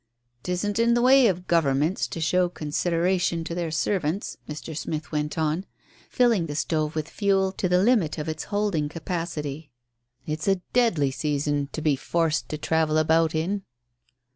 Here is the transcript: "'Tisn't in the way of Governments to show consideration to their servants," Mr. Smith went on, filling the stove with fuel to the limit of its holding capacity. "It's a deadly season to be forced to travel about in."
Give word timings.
"'Tisn't 0.41 0.79
in 0.79 0.95
the 0.95 1.01
way 1.03 1.27
of 1.27 1.45
Governments 1.45 2.07
to 2.07 2.19
show 2.19 2.49
consideration 2.49 3.43
to 3.43 3.53
their 3.53 3.69
servants," 3.69 4.35
Mr. 4.49 4.75
Smith 4.75 5.11
went 5.11 5.37
on, 5.37 5.63
filling 6.09 6.47
the 6.47 6.55
stove 6.55 6.95
with 6.95 7.07
fuel 7.07 7.51
to 7.51 7.69
the 7.69 7.77
limit 7.83 8.17
of 8.17 8.27
its 8.27 8.45
holding 8.45 8.89
capacity. 8.89 9.69
"It's 10.25 10.47
a 10.47 10.55
deadly 10.73 11.11
season 11.11 11.69
to 11.73 11.83
be 11.83 11.95
forced 11.95 12.49
to 12.49 12.57
travel 12.57 12.97
about 12.97 13.35
in." 13.35 13.61